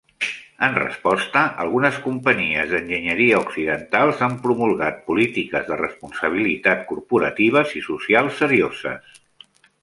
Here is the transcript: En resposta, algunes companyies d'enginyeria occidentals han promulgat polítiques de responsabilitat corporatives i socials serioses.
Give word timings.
En 0.67 0.75
resposta, 0.83 1.41
algunes 1.65 1.99
companyies 2.05 2.71
d'enginyeria 2.71 3.41
occidentals 3.43 4.23
han 4.29 4.39
promulgat 4.47 4.97
polítiques 5.11 5.69
de 5.69 5.79
responsabilitat 5.83 6.83
corporatives 6.95 7.77
i 7.83 7.85
socials 7.91 8.43
serioses. 8.47 9.23